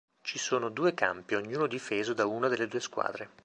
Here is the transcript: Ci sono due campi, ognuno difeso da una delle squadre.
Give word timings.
Ci 0.23 0.39
sono 0.39 0.69
due 0.71 0.95
campi, 0.95 1.35
ognuno 1.35 1.67
difeso 1.67 2.15
da 2.15 2.25
una 2.25 2.47
delle 2.47 2.79
squadre. 2.79 3.29